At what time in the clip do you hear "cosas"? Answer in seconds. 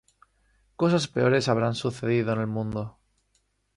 0.77-1.07